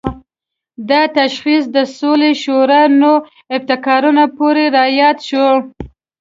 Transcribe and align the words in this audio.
دا 0.89 1.01
تشخیص 1.19 1.63
د 1.75 1.77
سولې 1.97 2.31
شورا 2.43 2.81
نوو 3.01 3.15
ابتکارونو 3.55 4.23
پورې 4.37 4.63
راياد 4.77 5.17
شو. 5.27 5.47